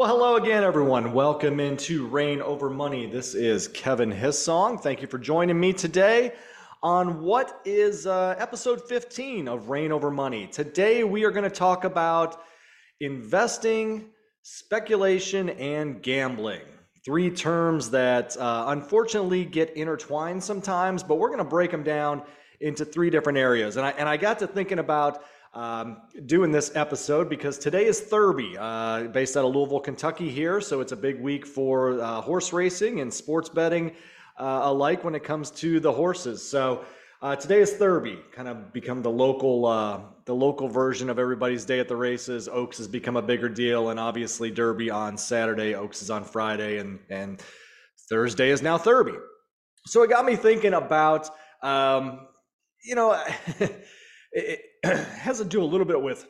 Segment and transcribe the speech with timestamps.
[0.00, 1.12] Well, hello again, everyone.
[1.12, 3.04] Welcome into Rain Over Money.
[3.04, 4.80] This is Kevin Hissong.
[4.80, 6.32] Thank you for joining me today
[6.82, 10.46] on what is uh, episode 15 of Rain Over Money.
[10.46, 12.42] Today, we are going to talk about
[13.00, 14.06] investing,
[14.40, 16.62] speculation, and gambling.
[17.04, 22.22] Three terms that uh, unfortunately get intertwined sometimes, but we're going to break them down
[22.62, 23.76] into three different areas.
[23.76, 25.22] And I, and I got to thinking about
[25.52, 30.60] um, doing this episode because today is Thurby, uh, based out of Louisville, Kentucky, here.
[30.60, 33.92] So it's a big week for uh, horse racing and sports betting
[34.38, 36.48] uh, alike when it comes to the horses.
[36.48, 36.84] So
[37.20, 41.64] uh, today is Thurby, kind of become the local uh, the local version of everybody's
[41.64, 42.48] day at the races.
[42.48, 46.78] Oaks has become a bigger deal, and obviously Derby on Saturday, Oaks is on Friday,
[46.78, 47.42] and and
[48.08, 49.18] Thursday is now Thurby.
[49.86, 51.28] So it got me thinking about,
[51.62, 52.28] um,
[52.84, 53.20] you know.
[54.32, 56.26] it, has to do a little bit with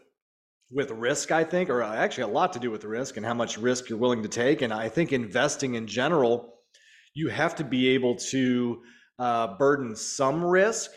[0.73, 3.59] with risk, I think, or actually a lot to do with risk and how much
[3.59, 4.63] risk you're willing to take.
[4.63, 6.55] And I think investing in general,
[7.13, 8.83] you have to be able to
[9.19, 10.93] uh, burden some risk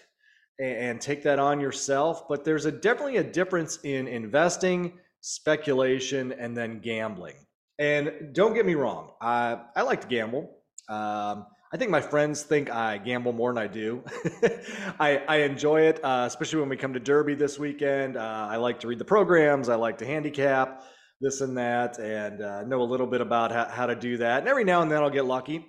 [0.59, 2.28] and, and, take that on yourself.
[2.30, 7.36] But there's a definitely a difference in investing, speculation, and then gambling.
[7.80, 10.56] And don't get me wrong, I, I like to gamble.
[10.88, 14.04] Um, I think my friends think I gamble more than I do.
[15.00, 18.16] I, I, enjoy it, uh, especially when we come to Derby this weekend.
[18.16, 19.70] Uh, I like to read the programs.
[19.70, 20.84] I like to handicap
[21.20, 24.42] this and that, and uh, know a little bit about how, how, to do that.
[24.42, 25.66] And every now and then I'll get lucky.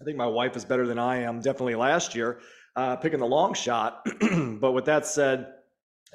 [0.00, 1.40] I think my wife is better than I am.
[1.40, 2.38] Definitely last year,
[2.76, 4.06] uh, picking the long shot.
[4.60, 5.48] but with that said,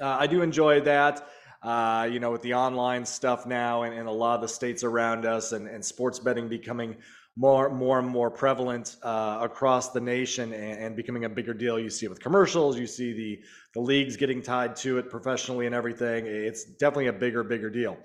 [0.00, 1.28] uh, I do enjoy that.
[1.62, 4.84] Uh, you know, with the online stuff now and, and a lot of the states
[4.84, 6.96] around us and, and sports betting becoming
[7.38, 11.78] more more and more prevalent uh, across the nation and, and, becoming a bigger deal.
[11.78, 12.76] You see it with commercials.
[12.76, 13.40] You see the
[13.74, 16.26] the leagues getting tied to it professionally and everything.
[16.26, 17.96] It's definitely a bigger bigger deal.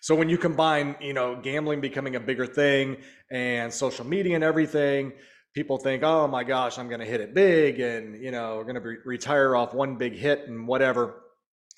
[0.00, 2.96] So when you combine, you know, gambling becoming a bigger thing
[3.30, 5.12] and social media and everything,
[5.54, 8.64] people think, oh my gosh, I'm going to hit it big, and you know, we're
[8.64, 11.24] going to re- retire off one big hit and whatever.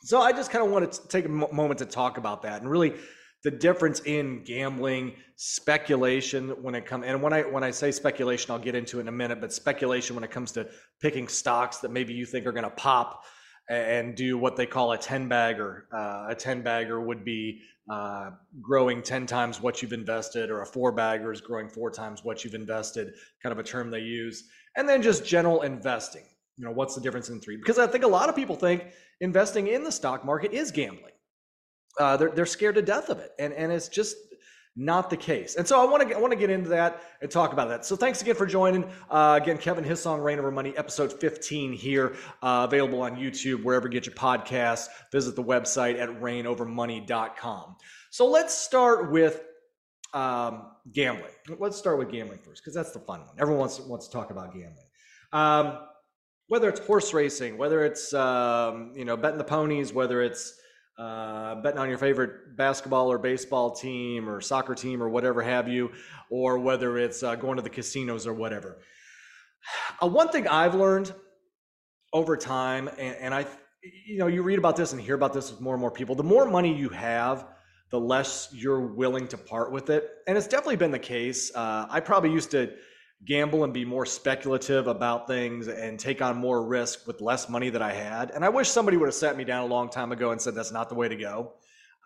[0.03, 2.71] So I just kind of wanted to take a moment to talk about that and
[2.71, 2.95] really
[3.43, 8.51] the difference in gambling speculation when it comes and when i when i say speculation
[8.51, 10.69] i'll get into in a minute but speculation when it comes to
[11.01, 13.25] picking stocks that maybe you think are going to pop
[13.69, 18.31] and do what they call a 10 bagger uh, a 10 bagger would be uh,
[18.61, 22.45] growing 10 times what you've invested or a four bagger is growing four times what
[22.45, 24.45] you've invested kind of a term they use
[24.77, 26.25] and then just general investing.
[26.57, 27.57] You know what's the difference in three?
[27.57, 28.85] Because i think a lot of people think
[29.21, 31.13] investing in the stock market is gambling
[32.01, 33.33] uh, they're, they're scared to death of it.
[33.39, 34.17] And, and it's just
[34.77, 35.57] not the case.
[35.57, 37.85] And so I want to I want to get into that and talk about that.
[37.85, 38.85] So thanks again for joining.
[39.11, 43.89] Uh, again, Kevin Hissong, Rain Over Money, episode 15 here, uh, available on YouTube, wherever
[43.89, 44.87] you get your podcasts.
[45.13, 47.77] Visit the website at rainovermoney.com.
[48.11, 49.43] So let's start with
[50.15, 51.33] um, gambling.
[51.59, 53.35] Let's start with gambling first, because that's the fun one.
[53.39, 54.87] Everyone wants, wants to talk about gambling.
[55.33, 55.79] Um,
[56.47, 60.61] whether it's horse racing, whether it's um, you know betting the ponies, whether it's
[60.99, 65.69] uh, betting on your favorite basketball or baseball team or soccer team or whatever have
[65.69, 65.91] you,
[66.31, 68.79] or whether it's uh, going to the casinos or whatever.
[70.03, 71.13] Uh, one thing I've learned
[72.13, 73.47] over time, and, and I,
[74.07, 76.15] you know, you read about this and hear about this with more and more people.
[76.15, 77.47] The more money you have,
[77.91, 81.51] the less you're willing to part with it, and it's definitely been the case.
[81.55, 82.73] Uh, I probably used to
[83.25, 87.71] gamble and be more speculative about things and take on more risk with less money
[87.71, 88.31] that I had.
[88.31, 90.55] And I wish somebody would have sat me down a long time ago and said
[90.55, 91.53] that's not the way to go.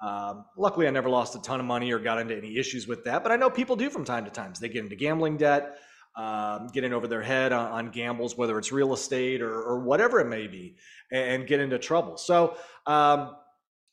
[0.02, 3.04] Um, luckily, I never lost a ton of money or got into any issues with
[3.04, 3.22] that.
[3.22, 4.52] But I know people do from time to time.
[4.60, 5.78] They get into gambling debt,
[6.16, 9.80] um, get in over their head on, on gambles, whether it's real estate or, or,
[9.80, 10.76] whatever it may be,
[11.10, 12.16] and, get into trouble.
[12.16, 13.34] So um,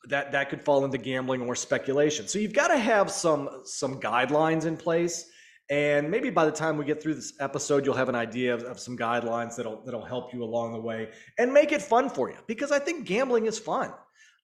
[0.10, 2.28] that that could fall into gambling or speculation.
[2.28, 5.31] So you've got to have some some guidelines in place
[5.72, 8.64] and maybe by the time we get through this episode, you'll have an idea of,
[8.64, 11.10] of, some guidelines that'll that'll help you along the way
[11.40, 12.36] and make it fun for you.
[12.45, 13.94] Because I think gambling is fun.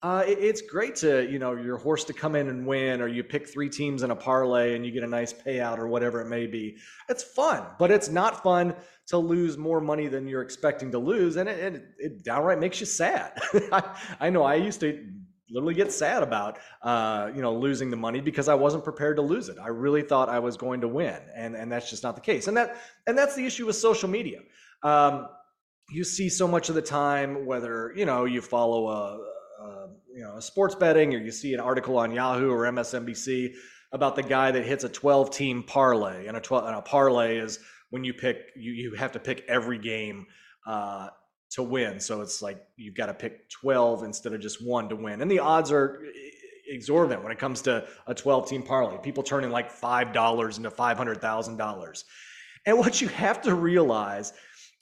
[0.02, 3.10] Uh, it, it's great to you know your horse to come in and win, or
[3.10, 6.22] you pick three teams in a parlay and you get a nice payout or whatever
[6.22, 6.78] it may be.
[7.10, 8.74] It's fun, but it's not fun
[9.08, 12.80] to lose more money than you're expecting to lose, and it, it, it downright makes
[12.80, 13.34] you sad.
[13.74, 15.06] I, I know I used to
[15.50, 19.22] literally get sad about uh, you know losing the money because I wasn't prepared to
[19.22, 19.58] lose it.
[19.62, 22.48] I really thought I was going to win, and and that's just not the case.
[22.48, 24.40] And that and that's the issue with social media.
[24.84, 25.28] Um,
[25.90, 30.24] you see so much of the time, whether you know you follow a, a you
[30.24, 33.54] know a sports betting or you see an article on Yahoo or MSNBC
[33.94, 37.38] about the guy that hits a 12 team parlay, and a 12 and a parlay
[37.38, 37.60] is
[37.90, 40.26] when you pick you you have to pick every game.
[40.66, 41.08] Uh,
[41.52, 42.00] to win.
[42.00, 45.22] So it's like you've got to pick 12 instead of just one to win.
[45.22, 46.04] And the odds are
[46.70, 48.98] exorbitant when it comes to a 12 team parlay.
[48.98, 52.04] People turning like $5 into $500,000.
[52.66, 54.34] And what you have to realize,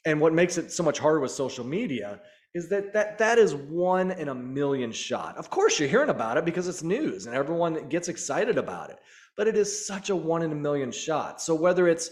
[0.06, 2.20] and what makes it so much harder with social media,
[2.56, 5.38] is that that that is one in a million shot.
[5.38, 8.98] Of course, you're hearing about it because it's news and everyone gets excited about it.
[9.38, 11.42] But it is such a one in a million shot.
[11.42, 12.10] So whether it's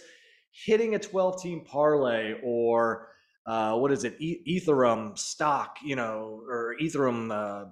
[0.51, 3.07] hitting a 12 team parlay or
[3.45, 7.69] uh, what is it, e- Ethereum stock, you know, or Ethereum uh,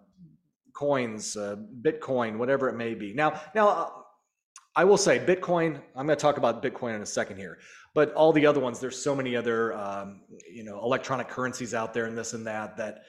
[0.73, 3.13] coins, uh, Bitcoin, whatever it may be.
[3.13, 3.89] Now, now uh,
[4.75, 5.81] I will say Bitcoin.
[5.95, 7.59] I'm going to talk about Bitcoin in a second here,
[7.93, 8.79] but all the other ones.
[8.79, 12.77] There's so many other, um, you know, electronic currencies out there and this and that
[12.77, 13.03] that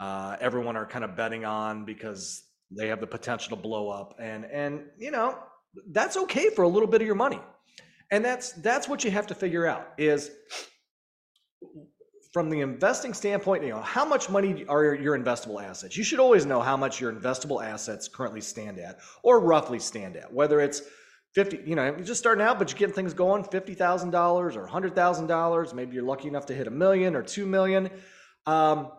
[0.00, 4.16] uh, everyone are kind of betting on because they have the potential to blow up,
[4.18, 5.38] and and you know
[5.92, 7.40] that's okay for a little bit of your money,
[8.10, 10.30] and that's that's what you have to figure out is
[12.34, 15.96] from the investing standpoint, you know, how much money are your investable assets?
[15.96, 20.16] You should always know how much your investable assets currently stand at or roughly stand
[20.16, 20.82] at, whether it's
[21.36, 25.74] 50, you know, you're just starting out, but you're getting things going, $50,000 or $100,000.
[25.74, 27.88] Maybe you're lucky enough to hit a million or 2 million.
[28.46, 28.90] Um,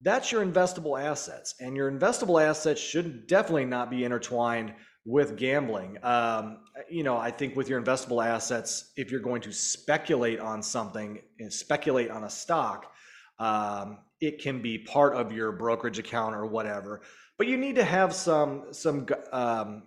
[0.00, 1.54] that's your investable assets.
[1.60, 5.98] And your investable assets should definitely not be intertwined with gambling.
[6.04, 6.58] Um,
[6.88, 11.20] you know, I think with your investable assets, if you're going to speculate on something
[11.40, 12.92] and speculate on a stock,
[13.38, 17.02] um, it can be part of your brokerage account or whatever.
[17.38, 19.84] But you need to have some some um,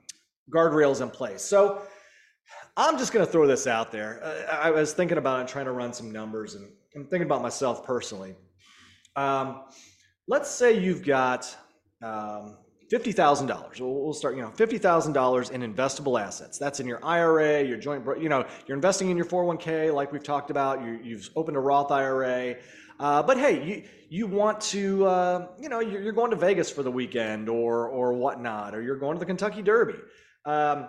[0.53, 1.41] guardrails in place.
[1.41, 1.81] So
[2.75, 4.21] I'm just going to throw this out there.
[4.21, 7.41] Uh, I was thinking about it, trying to run some numbers, and I'm thinking about
[7.41, 8.35] myself personally.
[9.15, 9.61] Um,
[10.27, 11.55] let's say you've got
[12.03, 12.57] um,
[12.89, 13.79] fifty thousand dollars.
[13.79, 16.57] We'll start, you know, fifty thousand dollars in investable assets.
[16.57, 20.23] That's in your IRA, your joint, you know, you're investing in your 401k, like we've
[20.23, 20.83] talked about.
[20.83, 22.55] You, have opened a Roth IRA,
[22.99, 26.69] uh, but hey, you you want to, uh, you know, you're, you're, going to Vegas
[26.69, 29.99] for the weekend or or whatnot, or you're going to the Kentucky Derby.
[30.45, 30.87] Um,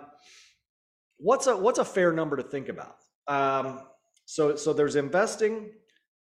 [1.17, 2.95] what's a what's a fair number to think about?
[3.27, 3.81] Um,
[4.25, 5.71] so so there's investing,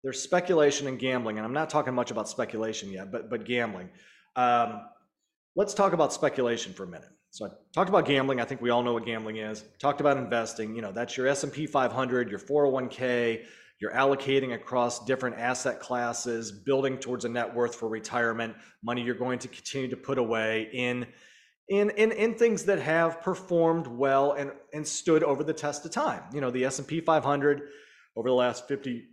[0.02, 3.90] there's speculation and gambling, and I'm not talking much about speculation yet, but but gambling.
[4.34, 4.80] Um,
[5.58, 7.08] let's talk about speculation for a minute.
[7.30, 8.40] So I talked about gambling.
[8.40, 9.64] I think we all know what gambling is.
[9.80, 10.76] Talked about investing.
[10.76, 13.42] You know, that's your S&P 500, your 401k.
[13.80, 19.16] You're allocating across different asset classes, building towards a net worth for retirement, money you're
[19.16, 21.06] going to continue to put away in
[21.68, 25.90] in in, in things that have performed well and and stood over the test of
[25.90, 26.22] time.
[26.32, 27.62] You know, the S&P 500
[28.16, 29.04] over the last 50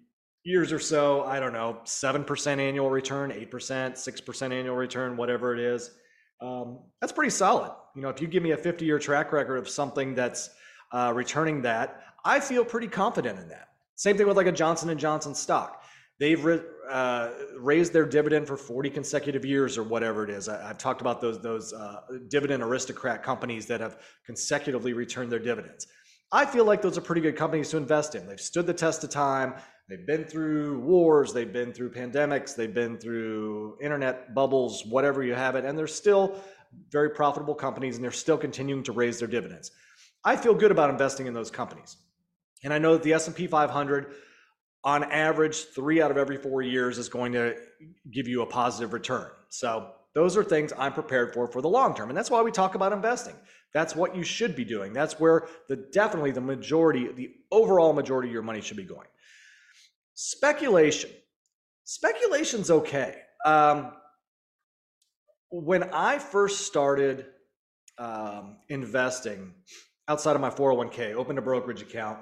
[0.43, 5.59] years or so, I don't know, 7% annual return, 8%, 6% annual return, whatever it
[5.59, 5.91] is
[6.41, 7.71] um, that's pretty solid.
[7.95, 10.49] You know, if you give me a 50 year track record of something that's
[10.91, 13.69] uh, returning that, I feel pretty confident in that.
[13.95, 15.83] Same thing with like a Johnson and Johnson stock.
[16.19, 20.47] They've uh, raised their dividend for 40 consecutive years or whatever it is.
[20.47, 25.39] I, have talked about those those uh, dividend aristocrat companies that have consecutively returned their
[25.39, 25.87] dividends.
[26.31, 28.27] I feel like those are pretty good companies to invest in.
[28.27, 29.55] They've stood the test of time.
[29.87, 35.35] They've been through wars, they've been through pandemics, they've been through internet bubbles, whatever you
[35.35, 36.41] have it, and they're still
[36.91, 39.71] very profitable companies and they're still continuing to raise their dividends.
[40.23, 41.97] I feel good about investing in those companies.
[42.63, 44.13] And I know that the S&P 500
[44.83, 47.55] on average 3 out of every 4 years is going to
[48.11, 49.29] give you a positive return.
[49.49, 52.07] So, those are things I'm prepared for for the long term.
[52.09, 53.35] And that's why we talk about investing.
[53.73, 54.93] That's what you should be doing.
[54.93, 59.07] That's where the definitely the majority, the overall majority of your money should be going.
[60.15, 61.11] Speculation.
[61.83, 63.21] Speculation's okay.
[63.45, 63.91] Um,
[65.51, 67.27] when I first started
[67.97, 69.53] um, investing
[70.07, 72.19] outside of my 401k, opened a brokerage account,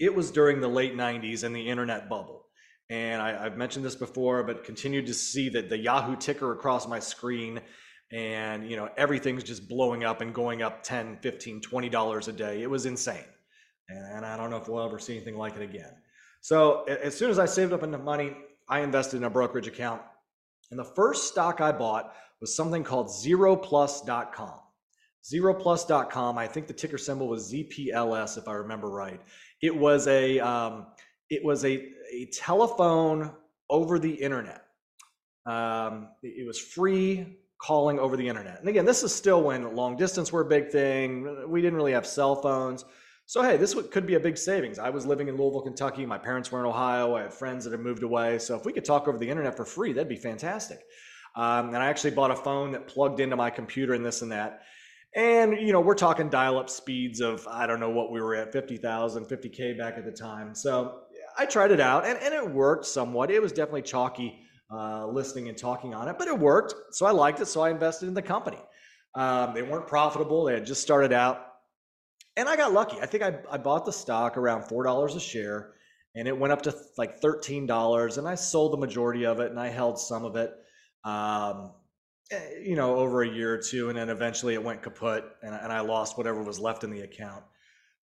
[0.00, 2.46] it was during the late 90s and the internet bubble.
[2.90, 6.88] And I, have mentioned this before, but continued to see that the Yahoo ticker across
[6.88, 7.60] my screen
[8.10, 12.32] and you know everything's just blowing up and going up 10 15 20 dollars a
[12.32, 13.24] day it was insane
[13.88, 15.92] and i don't know if we'll ever see anything like it again
[16.40, 18.36] so as soon as I saved up enough money,
[18.68, 20.02] I invested in a brokerage account.
[20.70, 24.60] And the first stock I bought was something called zeroplus.com.
[25.24, 29.20] Zeroplus.com, I think the ticker symbol was ZPLS, if I remember right.
[29.60, 30.86] It was a um,
[31.28, 33.32] it was a, a telephone
[33.68, 34.64] over the internet.
[35.44, 38.60] Um, it was free calling over the internet.
[38.60, 41.48] And again, this is still when long distance were a big thing.
[41.48, 42.84] We didn't really have cell phones.
[43.28, 44.78] So hey, this could be a big savings.
[44.78, 46.06] I was living in Louisville, Kentucky.
[46.06, 47.14] My parents were in Ohio.
[47.14, 48.38] I have friends that have moved away.
[48.38, 50.78] So if we could talk over the internet for free, that'd be fantastic.
[51.36, 54.32] Um, and I actually bought a phone that plugged into my computer and this and
[54.32, 54.62] that.
[55.14, 58.50] And you know, we're talking dial-up speeds of I don't know what we were at
[58.50, 60.54] 50,000, 50k back at the time.
[60.54, 61.00] So
[61.36, 63.30] I tried it out, and, and it worked somewhat.
[63.30, 64.40] It was definitely chalky
[64.72, 66.74] uh, listening and talking on it, but it worked.
[66.92, 67.46] So I liked it.
[67.46, 68.58] So I invested in the company.
[69.14, 70.44] Um, they weren't profitable.
[70.44, 71.47] They had just started out.
[72.38, 72.98] And I got lucky.
[73.00, 75.72] I think I, I bought the stock around $4 a share
[76.14, 79.58] and it went up to like $13 and I sold the majority of it and
[79.58, 80.54] I held some of it.
[81.02, 81.72] Um,
[82.30, 85.54] eh, you know, over a year or two, and then eventually it went kaput, and,
[85.54, 87.44] and I lost whatever was left in the account.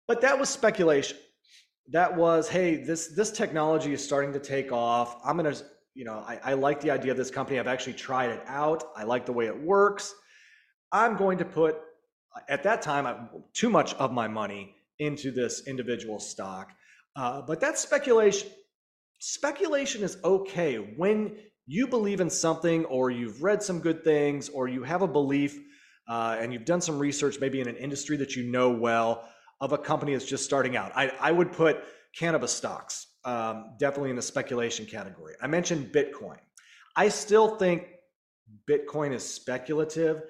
[0.08, 1.18] But that was speculation.
[1.92, 5.18] That was, hey, this this technology is starting to take off.
[5.24, 5.56] I'm gonna,
[5.94, 7.60] you know, I, I like the idea of this company.
[7.60, 8.84] I've actually tried it out.
[8.96, 10.14] I like the way it works.
[10.92, 11.78] I'm going to put,
[12.48, 13.16] at that time, I,
[13.54, 16.72] too much of my money into this individual stock.
[17.16, 18.50] Uh, but that's speculation.
[19.20, 21.38] Speculation is okay when
[21.68, 25.60] you believe in something or you've read some good things or you have a belief
[26.08, 29.28] uh, and you've done some research maybe in an industry that you know well
[29.62, 31.84] of a company that's just starting out i, I would put
[32.16, 36.38] cannabis stocks um, definitely in the speculation category i mentioned bitcoin
[36.96, 37.88] i still think
[38.70, 40.22] bitcoin is speculative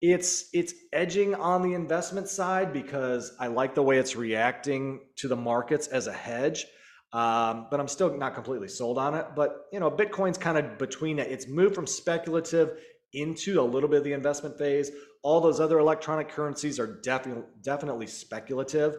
[0.00, 5.26] it's it's edging on the investment side because i like the way it's reacting to
[5.26, 6.66] the markets as a hedge
[7.12, 9.26] um, but I'm still not completely sold on it.
[9.34, 11.30] But you know, Bitcoin's kind of between it.
[11.30, 12.78] It's moved from speculative
[13.14, 14.90] into a little bit of the investment phase.
[15.22, 18.98] All those other electronic currencies are definitely definitely speculative,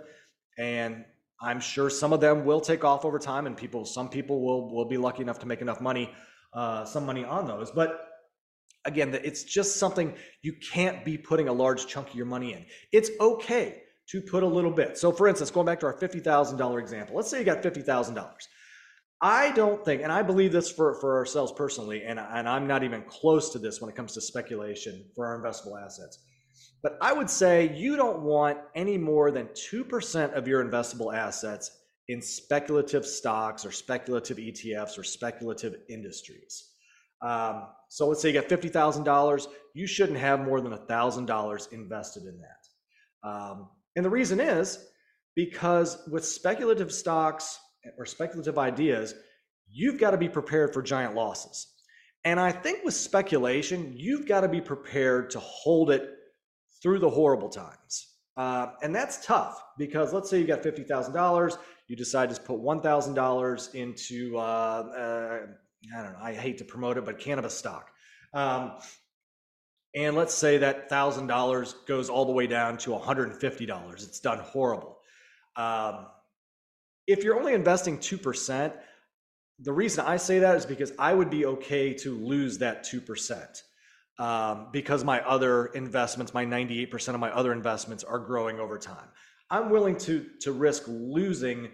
[0.58, 1.06] and
[1.40, 4.74] I'm sure some of them will take off over time, and people, some people will
[4.74, 6.12] will be lucky enough to make enough money,
[6.54, 7.70] uh, some money on those.
[7.70, 8.09] But
[8.86, 12.66] again, it's just something you can't be putting a large chunk of your money in.
[12.92, 14.98] It's okay to put a little bit.
[14.98, 18.28] So, for instance, going back to our $50,000 example, let's say you got $50,000.
[19.22, 22.84] I don't think, and I believe this for, for ourselves personally, and, and I'm not
[22.84, 26.20] even close to this when it comes to speculation for our investable assets.
[26.82, 31.70] But I would say you don't want any more than 2% of your investable assets
[32.08, 36.69] in speculative stocks or speculative ETFs or speculative industries.
[37.22, 42.40] Um, so let's say you got $50,000, you shouldn't have more than $1,000 invested in
[42.40, 43.28] that.
[43.28, 44.86] Um, and the reason is
[45.36, 47.60] because with speculative stocks
[47.98, 49.16] or speculative ideas,
[49.68, 51.68] you've got to be prepared for giant losses.
[52.26, 56.10] And I think with speculation, you've got to be prepared to hold it
[56.82, 58.16] through the horrible times.
[58.38, 61.58] Uh, and that's tough because let's say you got $50,000,
[61.88, 65.40] you decide to put $1,000 into, uh, uh,
[65.96, 67.92] I don't know, I hate to promote it, but cannabis stock.
[68.34, 68.74] Um,
[69.96, 74.40] and let's say that thousand dollars goes all the way down to $150 it's done
[74.40, 74.98] horrible.
[75.56, 76.06] Um,
[77.08, 78.74] if you're only investing 2%
[79.62, 83.62] the reason i say that is because i would be okay to lose that 2%
[84.20, 89.08] um, because my other investments my 98% of my other investments are growing over time.
[89.50, 91.70] I'm willing to to risk losing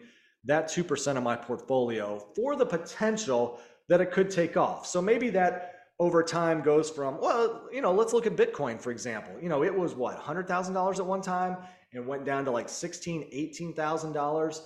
[0.46, 4.86] that 2% of my portfolio for the potential that it could take off.
[4.88, 8.92] So maybe that over time goes from well you know let's look at bitcoin for
[8.92, 9.34] example.
[9.42, 11.58] You know it was what $100000 at one time
[11.94, 14.60] and went down to like $16 $18000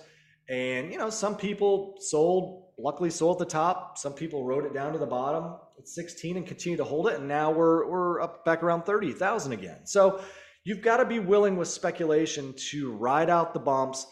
[0.48, 3.98] and you know some people sold luckily sold at the top.
[3.98, 5.56] Some people rode it down to the bottom.
[5.78, 9.52] At 16 and continue to hold it and now we're we're up back around 30000
[9.52, 9.86] again.
[9.86, 10.22] So
[10.64, 14.06] you've got to be willing with speculation to ride out the bumps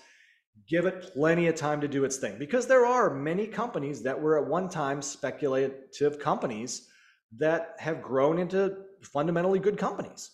[0.68, 2.38] give it plenty of time to do its thing.
[2.38, 6.88] Because there are many companies that were at one time speculative companies
[7.38, 10.30] that have grown into fundamentally good companies.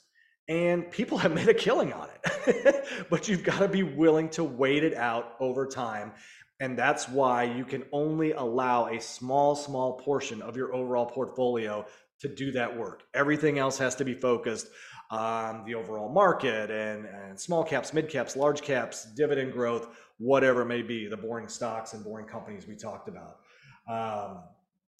[0.48, 2.86] And people have made a killing on it.
[3.10, 6.12] But you've got to be willing to wait it out over time.
[6.60, 11.86] And that's why you can only allow a small small portion of your overall portfolio
[12.20, 13.02] to do that work.
[13.12, 14.68] Everything else has to be focused
[15.14, 20.62] on the overall market and, and small caps mid caps large caps dividend growth whatever
[20.62, 23.38] it may be the boring stocks and boring companies we talked about
[23.88, 24.38] um,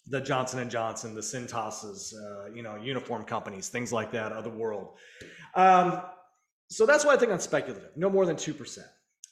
[0.07, 4.45] the Johnson and Johnson, the Cintas's, uh, you know, uniform companies, things like that of
[4.45, 4.89] the world.
[5.55, 6.03] Um,
[6.69, 8.79] so that's why I think I'm speculative, no more than 2%.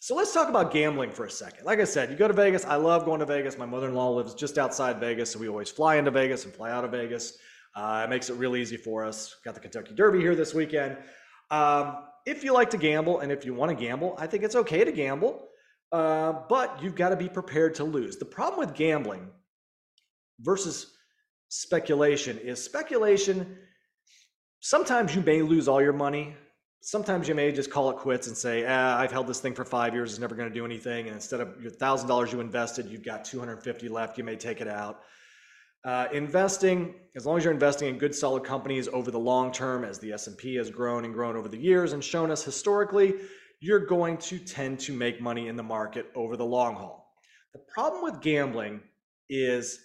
[0.01, 1.65] So let's talk about gambling for a second.
[1.65, 2.65] Like I said, you go to Vegas.
[2.65, 3.57] I love going to Vegas.
[3.57, 6.85] My mother-in-law lives just outside Vegas, so we always fly into Vegas and fly out
[6.85, 7.39] of Vegas.
[7.75, 9.37] Uh, it makes it real easy for us.
[9.45, 10.97] Got the Kentucky Derby here this weekend.
[11.51, 14.57] Um, if you like to gamble and if you want to gamble, I think it's
[14.57, 15.49] okay to gamble,
[15.91, 18.17] uh, but you've got to be prepared to lose.
[18.17, 19.29] The problem with gambling
[20.41, 20.93] versus
[21.49, 23.59] speculation is speculation
[24.61, 26.35] sometimes you may lose all your money
[26.81, 29.65] sometimes you may just call it quits and say ah, i've held this thing for
[29.65, 32.41] five years it's never going to do anything and instead of your thousand dollars you
[32.41, 35.03] invested you've got 250 left you may take it out
[35.85, 39.85] uh, investing as long as you're investing in good solid companies over the long term
[39.85, 43.15] as the s&p has grown and grown over the years and shown us historically
[43.61, 47.03] you're going to tend to make money in the market over the long haul
[47.53, 48.81] the problem with gambling
[49.29, 49.79] is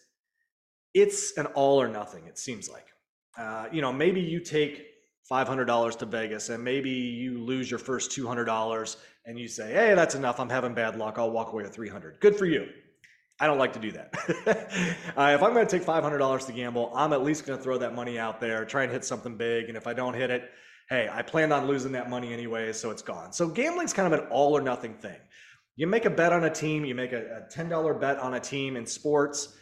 [0.94, 2.88] it's an all or nothing, it seems like.
[3.38, 4.86] Uh, you know, maybe you take
[5.32, 10.16] $500 to Vegas and maybe you lose your first $200 and you say, hey, that's
[10.16, 10.40] enough.
[10.40, 11.16] I'm having bad luck.
[11.18, 12.20] I'll walk away with 300.
[12.20, 12.68] Good for you.
[13.40, 14.14] I don't like to do that.
[15.16, 17.78] uh, if I'm going to take $500 to gamble, I'm at least going to throw
[17.78, 19.68] that money out there, try and hit something big.
[19.68, 20.50] And if I don't hit it,
[20.90, 23.32] hey, I planned on losing that money anyway, so it's gone.
[23.34, 25.18] So gambling's kind of an all or nothing thing.
[25.76, 28.40] You make a bet on a team, you make a, a $10 bet on a
[28.40, 29.56] team in sports.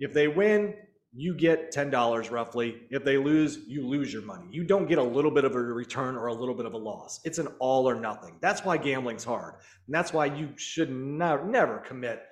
[0.00, 0.74] If they win,
[1.12, 2.82] you get $10 roughly.
[2.90, 4.46] If they lose, you lose your money.
[4.50, 6.78] You don't get a little bit of a return or a little bit of a
[6.78, 7.20] loss.
[7.24, 8.36] It's an all or nothing.
[8.40, 9.54] That's why gambling's hard.
[9.86, 12.22] And that's why you should not, never commit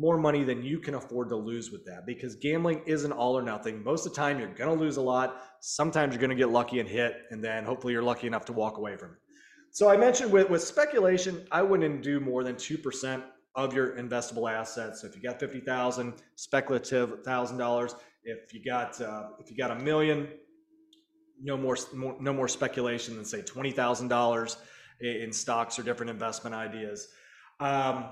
[0.00, 3.42] more money than you can afford to lose with that because gambling isn't all or
[3.42, 3.84] nothing.
[3.84, 5.42] Most of the time, you're going to lose a lot.
[5.60, 8.54] Sometimes you're going to get lucky and hit, and then hopefully you're lucky enough to
[8.54, 9.18] walk away from it.
[9.72, 13.22] So I mentioned with, with speculation, I wouldn't do more than 2%
[13.56, 15.02] of your investable assets.
[15.02, 19.76] So if you got 50,000 speculative $1,000, if you got uh, if you got a
[19.76, 20.28] million,
[21.42, 24.56] no more, more no more speculation than say $20,000
[25.00, 27.08] in stocks or different investment ideas.
[27.60, 28.06] Um,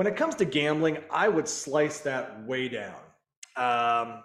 [0.00, 2.94] when it comes to gambling, I would slice that way down.
[3.54, 4.22] Um,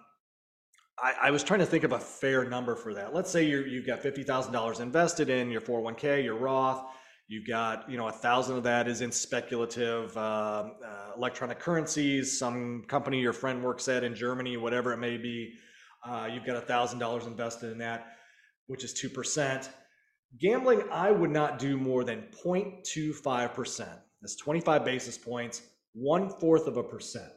[0.97, 3.13] I, I, was trying to think of a fair number for that.
[3.13, 6.23] Let's say you you've got fifty thousand dollars invested in your four hundred one k,
[6.23, 6.81] your Roth.
[7.27, 12.39] You've got you know a thousand of that is in speculative uh, uh, electronic currencies.
[12.39, 15.55] Some company your friend works at in Germany, whatever it may be.
[16.07, 18.15] Uh, you've got a thousand dollars invested in that,
[18.67, 19.69] which is two percent.
[20.39, 23.99] Gambling, I would not do more than 0.25 percent.
[24.25, 25.61] That's 25 basis points,
[25.93, 27.31] one fourth of a percent.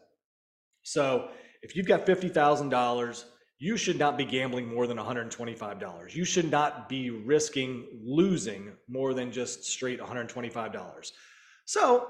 [0.85, 1.29] So
[1.61, 3.25] if you've got $50,000,
[3.59, 6.15] you should not be gambling more than $125.
[6.15, 11.11] You should not be risking losing more than just straight $125.
[11.67, 12.09] So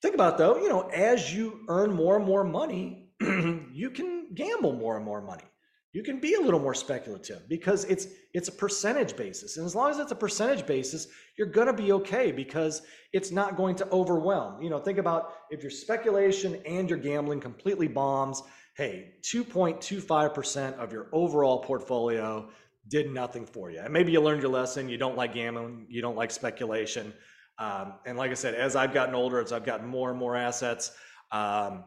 [0.00, 4.72] think about though, you know, as you earn more and more money, you can gamble
[4.72, 5.44] more and more money
[5.92, 9.56] you can be a little more speculative because it's it's a percentage basis.
[9.56, 13.30] And as long as it's a percentage basis you're going to be okay because it's
[13.30, 14.62] not going to overwhelm.
[14.62, 18.42] You know think about if your speculation and your gambling completely bombs
[18.76, 22.48] hey 2.25% of your overall portfolio
[22.88, 23.80] did nothing for you.
[23.80, 27.12] And maybe you learned your lesson you don't like gambling you don't like speculation.
[27.58, 30.34] Um, and like i said as i've gotten older as i've gotten more and more
[30.34, 30.92] assets
[31.30, 31.84] um,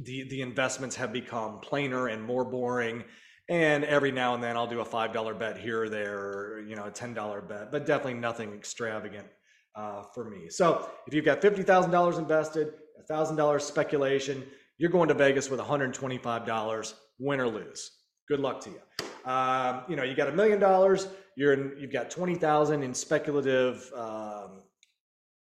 [0.00, 3.04] the the investments have become plainer and more boring
[3.48, 6.64] and every now and then I'll do a five dollar bet here or there, or,
[6.68, 9.26] you know, a ten dollar bet, but definitely nothing extravagant
[9.74, 10.48] uh, for me.
[10.50, 12.74] So if you've got fifty thousand dollars invested,
[13.08, 14.44] thousand dollars speculation,
[14.76, 17.90] you're going to Vegas with one hundred twenty five dollars, win or lose.
[18.28, 19.30] Good luck to you.
[19.30, 22.92] Um, you know, you got a million dollars, you're in, you've got twenty thousand in
[22.92, 24.62] speculative um,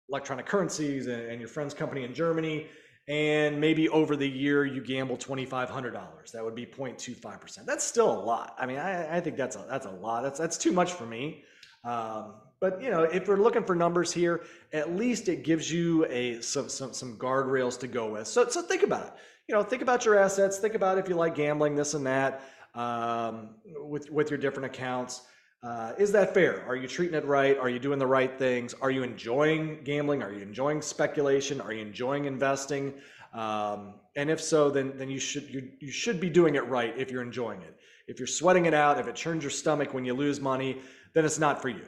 [0.10, 2.68] electronic currencies and, and your friend's company in Germany
[3.08, 8.22] and maybe over the year you gamble $2500 that would be 0.25% that's still a
[8.22, 8.56] lot.
[8.60, 10.24] I mean i, I think that's a, that's a lot.
[10.24, 11.44] That's, that's too much for me.
[11.84, 16.06] Um, but you know if we're looking for numbers here at least it gives you
[16.06, 18.28] a some, some, some guardrails to go with.
[18.28, 19.14] So, so think about it.
[19.48, 20.60] You know think about your assets.
[20.60, 22.44] Think about if you like gambling this and that
[22.76, 25.22] um, with with your different accounts
[25.64, 26.66] uh, is that fair?
[26.68, 27.58] Are you treating it right?
[27.58, 28.74] Are you doing the right things?
[28.82, 30.24] Are you enjoying gambling?
[30.24, 31.62] Are you enjoying speculation?
[31.62, 32.96] Are you enjoying investing?
[33.34, 36.94] Um, and if so, then then you should you, you should be doing it right
[36.98, 37.78] if you're enjoying it.
[38.08, 40.82] If you're sweating it out, if it churns your stomach when you lose money,
[41.14, 41.86] then it's not for you.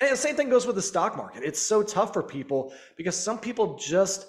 [0.00, 1.44] And the same thing goes with the stock market.
[1.44, 4.26] It's so tough for people because some people just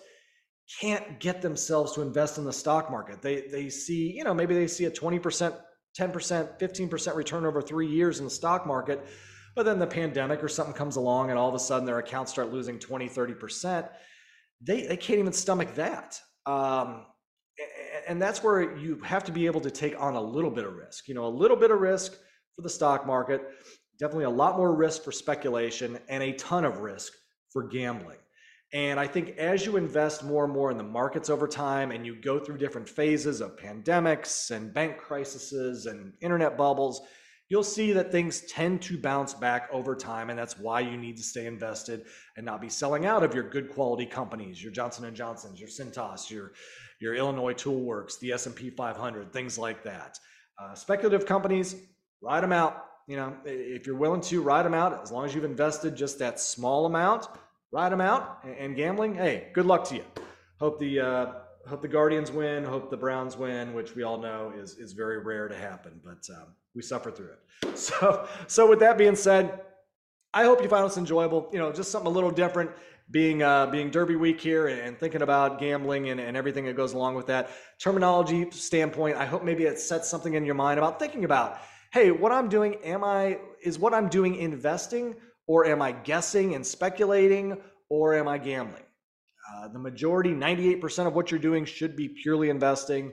[0.79, 3.23] can't get themselves to invest in the stock market.
[3.23, 5.57] They they see, you know, maybe they see a 20%
[5.99, 9.05] 10%, 15% return over three years in the stock market.
[9.55, 12.31] But then the pandemic or something comes along and all of a sudden their accounts
[12.31, 13.89] start losing 20, 30%.
[14.61, 16.19] They, they can't even stomach that.
[16.45, 17.05] Um,
[18.07, 20.73] and that's where you have to be able to take on a little bit of
[20.73, 21.07] risk.
[21.07, 22.13] You know, a little bit of risk
[22.55, 23.41] for the stock market,
[23.99, 27.13] definitely a lot more risk for speculation, and a ton of risk
[27.51, 28.17] for gambling.
[28.73, 32.05] And I think as you invest more and more in the markets over time and
[32.05, 37.01] you go through different phases of pandemics and bank crises and internet bubbles,
[37.49, 41.17] you'll see that things tend to bounce back over time and that's why you need
[41.17, 42.05] to stay invested
[42.37, 45.67] and not be selling out of your good quality companies, your Johnson & Johnsons, your
[45.69, 46.53] Cintas, your
[47.01, 50.19] your Illinois Toolworks, the S&P 500, things like that.
[50.61, 51.75] Uh, speculative companies,
[52.21, 52.85] ride them out.
[53.07, 56.19] You know, if you're willing to ride them out, as long as you've invested just
[56.19, 57.27] that small amount,
[57.71, 58.43] ride them out.
[58.59, 60.03] And gambling, hey, good luck to you.
[60.59, 61.33] Hope the uh,
[61.67, 62.63] hope the Guardians win.
[62.63, 66.23] Hope the Browns win, which we all know is is very rare to happen, but
[66.35, 67.39] um, we suffer through it.
[67.77, 69.61] So so with that being said,
[70.33, 71.49] I hope you found this enjoyable.
[71.51, 72.71] You know, just something a little different.
[73.09, 76.93] Being uh, being Derby week here and thinking about gambling and, and everything that goes
[76.93, 80.97] along with that terminology standpoint, I hope maybe it sets something in your mind about
[80.97, 81.59] thinking about
[81.91, 85.13] hey, what I'm doing, am I, is what I'm doing investing
[85.51, 87.57] or am I guessing and speculating
[87.89, 88.85] or am I gambling?
[89.53, 93.11] Uh, the majority, 98% of what you're doing should be purely investing.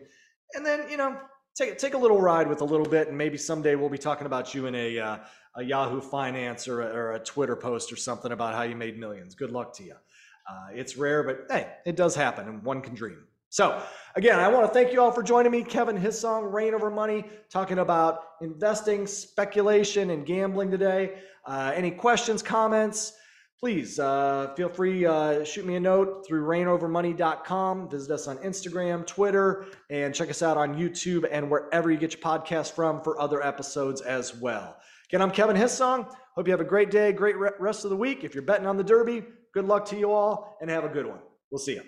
[0.55, 1.19] And then, you know,
[1.57, 4.27] take, take a little ride with a little bit, and maybe someday we'll be talking
[4.27, 5.19] about you in a, uh,
[5.57, 9.01] a Yahoo Finance or a, or a, Twitter post or something about how you made
[9.01, 9.35] millions.
[9.35, 9.95] Good luck to you.
[10.49, 13.25] Uh, it's rare, but hey, it does happen, and one can dream.
[13.51, 13.83] So,
[14.15, 15.63] again, I want to thank you all for joining me.
[15.63, 21.21] Kevin Hissong, Rain Over Money, talking about investing, speculation, and gambling today.
[21.47, 23.15] Uh, any questions, comments?
[23.59, 29.07] please uh, feel free uh, shoot me a note through rainovermoney.com visit us on instagram
[29.07, 33.21] twitter and check us out on youtube and wherever you get your podcast from for
[33.21, 34.77] other episodes as well
[35.09, 38.23] again i'm kevin hissong hope you have a great day great rest of the week
[38.23, 41.07] if you're betting on the derby good luck to you all and have a good
[41.07, 41.19] one
[41.51, 41.83] we'll see you